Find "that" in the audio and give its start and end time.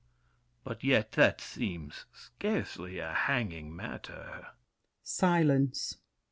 1.11-1.39